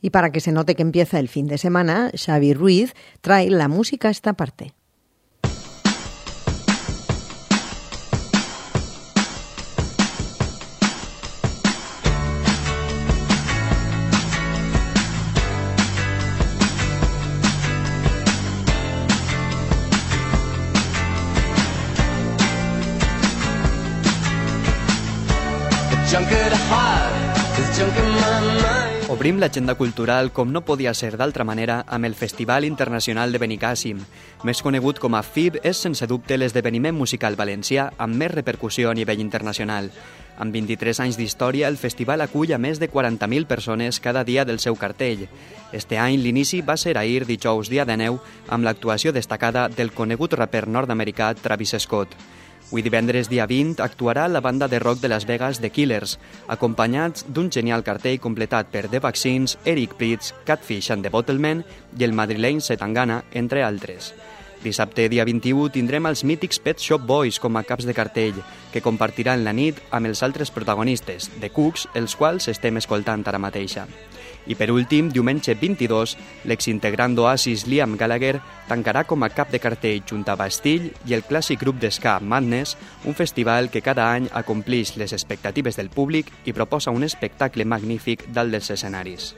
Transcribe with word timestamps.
Y 0.00 0.10
para 0.10 0.30
que 0.30 0.40
se 0.40 0.52
note 0.52 0.74
que 0.74 0.82
empieza 0.82 1.18
el 1.18 1.28
fin 1.28 1.46
de 1.46 1.58
semana, 1.58 2.10
Xavi 2.14 2.54
Ruiz 2.54 2.94
trae 3.20 3.50
la 3.50 3.68
música 3.68 4.08
a 4.08 4.10
esta 4.12 4.34
parte. 4.34 4.74
Obrim 29.08 29.38
l'agenda 29.40 29.72
cultural 29.72 30.28
com 30.36 30.50
no 30.52 30.60
podia 30.68 30.92
ser 30.92 31.14
d'altra 31.16 31.44
manera 31.48 31.78
amb 31.88 32.04
el 32.04 32.12
Festival 32.14 32.66
Internacional 32.68 33.32
de 33.32 33.38
Benicàssim. 33.40 34.02
Més 34.44 34.60
conegut 34.60 34.98
com 35.00 35.14
a 35.16 35.22
FIB, 35.24 35.62
és 35.64 35.80
sense 35.80 36.04
dubte 36.06 36.36
l'esdeveniment 36.36 36.92
musical 36.92 37.38
valencià 37.40 37.86
amb 37.96 38.20
més 38.20 38.34
repercussió 38.34 38.90
a 38.90 38.94
nivell 38.98 39.22
internacional. 39.24 39.88
Amb 40.36 40.52
23 40.52 41.00
anys 41.06 41.16
d'història, 41.16 41.70
el 41.72 41.80
festival 41.80 42.20
acull 42.20 42.52
a 42.52 42.58
més 42.60 42.82
de 42.82 42.90
40.000 42.92 43.48
persones 43.48 43.98
cada 43.98 44.24
dia 44.28 44.44
del 44.44 44.60
seu 44.60 44.76
cartell. 44.76 45.24
Este 45.72 45.96
any 45.96 46.20
l'inici 46.20 46.60
va 46.60 46.76
ser 46.76 46.98
ahir, 46.98 47.24
dijous, 47.24 47.72
dia 47.72 47.88
de 47.88 47.96
neu, 47.96 48.20
amb 48.46 48.68
l'actuació 48.68 49.16
destacada 49.16 49.70
del 49.72 49.94
conegut 49.96 50.36
raper 50.36 50.68
nord-americà 50.68 51.32
Travis 51.40 51.78
Scott. 51.80 52.12
Avui 52.68 52.82
divendres 52.84 53.30
dia 53.32 53.46
20 53.48 53.80
actuarà 53.80 54.26
la 54.28 54.42
banda 54.44 54.66
de 54.68 54.76
rock 54.78 54.98
de 55.00 55.08
Las 55.08 55.24
Vegas 55.24 55.56
The 55.62 55.70
Killers, 55.72 56.18
acompanyats 56.52 57.24
d'un 57.24 57.48
genial 57.48 57.80
cartell 57.80 58.18
completat 58.20 58.68
per 58.68 58.90
The 58.92 59.00
Vaccines, 59.00 59.56
Eric 59.64 59.94
Pritz, 59.96 60.34
Catfish 60.44 60.90
and 60.92 61.00
the 61.00 61.08
Bottlemen 61.08 61.64
i 61.96 62.04
el 62.04 62.12
madrileny 62.12 62.60
Setangana, 62.60 63.22
entre 63.32 63.64
altres. 63.64 64.12
Dissabte, 64.58 65.04
dia 65.08 65.22
21, 65.22 65.68
tindrem 65.70 66.08
els 66.10 66.24
mítics 66.26 66.58
Pet 66.58 66.82
Shop 66.82 67.04
Boys 67.06 67.36
com 67.38 67.54
a 67.56 67.62
caps 67.62 67.86
de 67.86 67.94
cartell, 67.94 68.40
que 68.72 68.82
compartiran 68.82 69.44
la 69.46 69.54
nit 69.54 69.78
amb 69.94 70.10
els 70.10 70.24
altres 70.26 70.50
protagonistes, 70.50 71.28
The 71.38 71.52
Cooks, 71.54 71.86
els 71.94 72.16
quals 72.18 72.50
estem 72.50 72.80
escoltant 72.80 73.22
ara 73.30 73.38
mateixa. 73.38 73.86
I 74.50 74.56
per 74.58 74.72
últim, 74.74 75.12
diumenge 75.14 75.54
22, 75.60 76.16
l'exintegrant 76.50 77.14
d'Oasis 77.14 77.68
Liam 77.70 77.94
Gallagher 78.00 78.40
tancarà 78.66 79.04
com 79.06 79.22
a 79.22 79.30
cap 79.30 79.54
de 79.54 79.62
cartell 79.62 80.02
junt 80.08 80.26
a 80.26 80.34
Bastill 80.40 80.90
i 81.06 81.14
el 81.14 81.22
clàssic 81.28 81.62
grup 81.62 81.78
d'esca 81.78 82.18
Madness, 82.18 82.74
un 83.06 83.14
festival 83.14 83.70
que 83.70 83.84
cada 83.84 84.10
any 84.10 84.26
acomplix 84.32 84.96
les 84.98 85.14
expectatives 85.14 85.78
del 85.78 85.94
públic 85.94 86.34
i 86.46 86.56
proposa 86.56 86.90
un 86.90 87.06
espectacle 87.06 87.68
magnífic 87.68 88.26
dalt 88.32 88.56
dels 88.56 88.74
escenaris. 88.74 89.34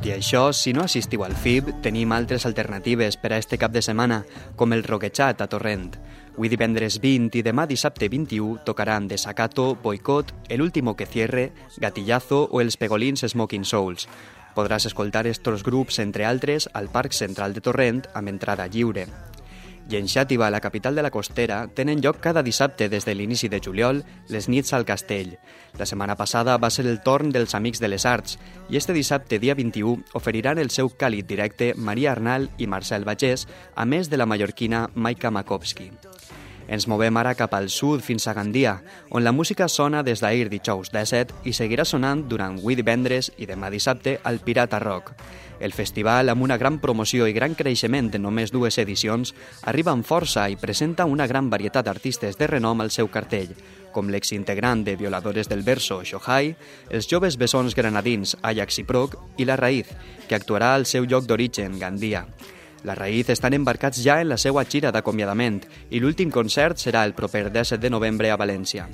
Tot 0.00 0.06
i 0.08 0.14
això, 0.14 0.46
si 0.56 0.72
no 0.72 0.86
assistiu 0.86 1.26
al 1.26 1.34
FIB, 1.36 1.66
tenim 1.84 2.14
altres 2.16 2.46
alternatives 2.48 3.18
per 3.20 3.34
a 3.34 3.36
este 3.36 3.58
cap 3.60 3.74
de 3.74 3.82
setmana, 3.84 4.22
com 4.56 4.72
el 4.72 4.80
Roquechat 4.86 5.42
a 5.44 5.46
Torrent. 5.52 5.90
Avui 6.30 6.48
divendres 6.48 6.96
20 7.02 7.36
i 7.36 7.42
demà 7.44 7.66
dissabte 7.68 8.08
21 8.08 8.62
tocaran 8.64 9.10
Desacato, 9.12 9.74
Boicot, 9.82 10.32
El 10.48 10.62
último 10.62 10.96
que 10.96 11.04
cierre, 11.04 11.50
Gatillazo 11.76 12.46
o 12.48 12.62
els 12.64 12.80
Pegolins 12.80 13.28
Smoking 13.28 13.66
Souls. 13.68 14.08
Podràs 14.56 14.88
escoltar 14.88 15.26
estos 15.26 15.60
grups, 15.68 15.98
entre 16.00 16.24
altres, 16.24 16.70
al 16.72 16.88
Parc 16.88 17.12
Central 17.12 17.52
de 17.52 17.60
Torrent 17.60 18.06
amb 18.14 18.32
entrada 18.32 18.72
lliure 18.72 19.04
i 19.90 19.96
en 19.98 20.06
Xàtiva, 20.08 20.50
la 20.50 20.60
capital 20.60 20.94
de 20.94 21.02
la 21.02 21.10
costera, 21.10 21.64
tenen 21.74 22.00
lloc 22.00 22.20
cada 22.22 22.44
dissabte 22.46 22.88
des 22.88 23.04
de 23.04 23.14
l'inici 23.14 23.48
de 23.48 23.60
juliol 23.60 24.04
les 24.28 24.48
nits 24.48 24.72
al 24.72 24.86
castell. 24.86 25.36
La 25.78 25.86
setmana 25.86 26.16
passada 26.16 26.56
va 26.58 26.70
ser 26.70 26.86
el 26.86 27.02
torn 27.02 27.32
dels 27.34 27.54
Amics 27.58 27.82
de 27.82 27.88
les 27.88 28.06
Arts 28.06 28.38
i 28.70 28.78
este 28.78 28.94
dissabte, 28.94 29.38
dia 29.38 29.54
21, 29.54 30.04
oferiran 30.14 30.58
el 30.58 30.70
seu 30.70 30.92
càlid 30.94 31.26
directe 31.26 31.74
Maria 31.76 32.12
Arnal 32.12 32.50
i 32.58 32.66
Marcel 32.66 33.04
Bagés, 33.04 33.48
a 33.74 33.84
més 33.84 34.10
de 34.10 34.16
la 34.20 34.26
mallorquina 34.26 34.88
Maika 34.94 35.30
Makovski. 35.30 35.90
Ens 36.70 36.86
movem 36.86 37.16
ara 37.18 37.32
cap 37.34 37.50
al 37.58 37.66
sud 37.66 37.98
fins 38.06 38.28
a 38.30 38.32
Gandia, 38.32 38.76
on 39.10 39.24
la 39.26 39.32
música 39.34 39.66
sona 39.66 40.04
des 40.06 40.20
d'ahir 40.22 40.46
dijous 40.52 40.92
17 40.94 41.42
i 41.50 41.52
seguirà 41.52 41.82
sonant 41.84 42.22
durant 42.30 42.60
avui 42.60 42.76
divendres 42.78 43.32
i 43.42 43.48
demà 43.50 43.72
dissabte 43.74 44.20
al 44.22 44.38
Pirata 44.38 44.78
Rock. 44.78 45.10
El 45.58 45.74
festival, 45.74 46.30
amb 46.30 46.46
una 46.46 46.56
gran 46.56 46.78
promoció 46.78 47.26
i 47.26 47.34
gran 47.34 47.56
creixement 47.58 48.12
en 48.14 48.22
només 48.22 48.54
dues 48.54 48.78
edicions, 48.78 49.34
arriba 49.66 49.90
amb 49.90 50.06
força 50.06 50.46
i 50.48 50.54
presenta 50.56 51.08
una 51.10 51.26
gran 51.26 51.50
varietat 51.50 51.90
d'artistes 51.90 52.38
de 52.38 52.46
renom 52.46 52.80
al 52.80 52.94
seu 52.94 53.10
cartell, 53.10 53.50
com 53.90 54.06
l'exintegrant 54.08 54.86
de 54.86 54.94
Violadores 54.94 55.50
del 55.50 55.66
Verso, 55.66 56.04
Shohai, 56.04 56.54
els 56.88 57.10
joves 57.10 57.34
bessons 57.36 57.74
granadins 57.74 58.36
Ajax 58.46 58.78
i 58.78 58.86
Proc 58.86 59.18
i 59.42 59.44
La 59.50 59.58
Raïz, 59.58 59.90
que 60.28 60.38
actuarà 60.38 60.76
al 60.76 60.86
seu 60.86 61.02
lloc 61.02 61.26
d'origen, 61.26 61.82
Gandia. 61.82 62.28
La 62.84 62.94
Raïz 62.96 63.28
estan 63.32 63.54
embarcats 63.56 64.00
ja 64.00 64.20
en 64.22 64.30
la 64.30 64.38
seva 64.40 64.64
gira 64.64 64.92
d'acomiadament 64.92 65.60
i 65.90 66.00
l'últim 66.00 66.30
concert 66.32 66.80
serà 66.80 67.04
el 67.04 67.12
proper 67.14 67.50
17 67.50 67.80
de 67.82 67.90
novembre 67.90 68.30
a 68.30 68.38
València. 68.40 68.86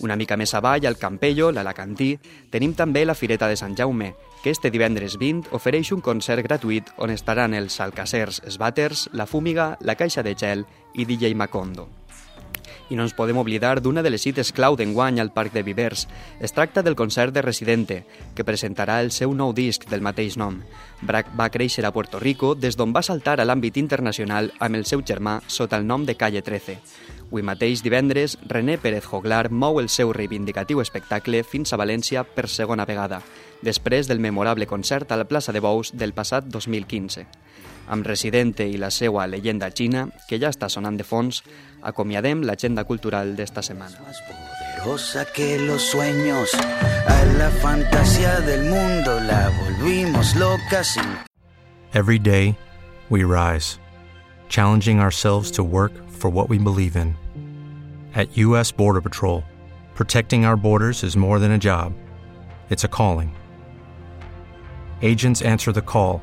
Una 0.00 0.16
mica 0.16 0.36
més 0.36 0.54
avall, 0.54 0.86
al 0.86 0.98
Campello, 0.98 1.50
l'Alacantí, 1.52 2.14
tenim 2.50 2.74
també 2.74 3.04
la 3.04 3.14
Fireta 3.14 3.48
de 3.48 3.56
Sant 3.56 3.76
Jaume, 3.78 4.14
que 4.42 4.50
este 4.50 4.70
divendres 4.70 5.18
20 5.20 5.54
ofereix 5.56 5.92
un 5.94 6.02
concert 6.04 6.42
gratuït 6.44 6.90
on 6.98 7.14
estaran 7.14 7.54
els 7.54 7.78
Alcacers 7.80 8.42
Sbatters, 8.48 9.08
La 9.12 9.26
Fúmiga, 9.26 9.76
La 9.80 9.94
Caixa 9.94 10.22
de 10.22 10.34
Gel 10.34 10.66
i 10.94 11.06
DJ 11.06 11.34
Macondo. 11.34 12.03
I 12.90 12.96
no 12.98 13.04
ens 13.06 13.14
podem 13.16 13.38
oblidar 13.40 13.80
d'una 13.80 14.02
de 14.02 14.10
les 14.12 14.22
cites 14.22 14.52
clau 14.52 14.76
d'enguany 14.76 15.20
al 15.20 15.32
Parc 15.32 15.54
de 15.54 15.62
Vivers. 15.62 16.06
Es 16.40 16.52
tracta 16.52 16.82
del 16.82 16.96
concert 16.96 17.32
de 17.32 17.42
Residente, 17.42 18.04
que 18.34 18.44
presentarà 18.44 19.00
el 19.00 19.10
seu 19.10 19.34
nou 19.34 19.54
disc 19.54 19.88
del 19.88 20.04
mateix 20.04 20.36
nom. 20.36 20.60
Brack 21.00 21.32
va 21.38 21.50
créixer 21.50 21.84
a 21.84 21.92
Puerto 21.92 22.20
Rico 22.20 22.54
des 22.54 22.76
d'on 22.76 22.92
va 22.92 23.02
saltar 23.02 23.40
a 23.40 23.44
l'àmbit 23.48 23.76
internacional 23.80 24.52
amb 24.58 24.76
el 24.76 24.84
seu 24.84 25.02
germà 25.02 25.40
sota 25.46 25.76
el 25.76 25.86
nom 25.86 26.04
de 26.04 26.16
Calle 26.16 26.42
13. 26.42 26.78
Avui 27.34 27.42
mateix 27.42 27.80
divendres, 27.82 28.36
René 28.46 28.76
Pérez 28.78 29.08
Joglar 29.10 29.48
mou 29.50 29.80
el 29.80 29.88
seu 29.90 30.12
reivindicatiu 30.14 30.78
espectacle 30.78 31.40
fins 31.42 31.72
a 31.72 31.78
València 31.80 32.22
per 32.22 32.46
segona 32.46 32.86
vegada, 32.86 33.18
després 33.64 34.06
del 34.06 34.20
memorable 34.20 34.68
concert 34.68 35.10
a 35.10 35.16
la 35.16 35.26
plaça 35.26 35.52
de 35.52 35.60
Bous 35.64 35.90
del 35.96 36.12
passat 36.14 36.46
2015. 36.52 37.26
Amb 37.88 38.06
Residente 38.06 38.64
i 38.68 38.78
la 38.80 38.90
seua 38.90 39.26
llegenda 39.26 39.68
xina, 39.72 40.06
que 40.28 40.38
ja 40.40 40.52
està 40.52 40.70
sonant 40.72 40.96
de 40.96 41.04
fons, 41.04 41.42
acomiadem 41.82 42.44
l'agenda 42.44 42.84
cultural 42.84 43.34
d'esta 43.36 43.62
setmana. 43.62 44.00
Poderosa 44.28 45.26
que 45.32 45.58
los 45.58 45.82
sueños, 45.90 46.54
a 46.54 47.24
la 47.38 47.50
fantasía 47.50 48.40
del 48.40 48.70
mundo 48.70 49.20
la 49.20 49.50
volvimos 49.60 50.34
loca 50.36 50.84
sin 50.84 51.08
Every 51.94 52.18
day, 52.18 52.58
we 53.08 53.22
rise, 53.22 53.78
challenging 54.48 54.98
ourselves 54.98 55.50
to 55.52 55.62
work 55.62 55.92
for 56.10 56.28
what 56.28 56.48
we 56.48 56.58
believe 56.58 56.96
in. 56.96 57.14
At 58.16 58.36
U.S. 58.36 58.72
Border 58.72 59.00
Patrol, 59.00 59.44
protecting 59.94 60.44
our 60.44 60.56
borders 60.56 61.04
is 61.04 61.16
more 61.16 61.38
than 61.38 61.52
a 61.52 61.58
job, 61.58 61.92
it's 62.68 62.82
a 62.82 62.88
calling. 62.88 63.32
Agents 65.02 65.42
answer 65.42 65.70
the 65.70 65.82
call, 65.82 66.22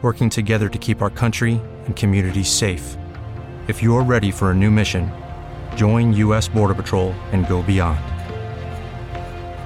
working 0.00 0.30
together 0.30 0.68
to 0.68 0.78
keep 0.78 1.02
our 1.02 1.10
country 1.10 1.60
and 1.86 1.96
communities 1.96 2.48
safe. 2.48 2.96
If 3.66 3.82
you're 3.82 4.04
ready 4.04 4.30
for 4.30 4.52
a 4.52 4.54
new 4.54 4.70
mission, 4.70 5.10
join 5.74 6.12
U.S. 6.12 6.46
Border 6.48 6.74
Patrol 6.74 7.10
and 7.32 7.48
go 7.48 7.62
beyond. 7.62 7.98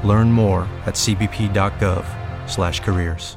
Learn 0.03 0.33
more 0.33 0.63
at 0.87 0.95
cbp.gov/careers. 0.95 3.37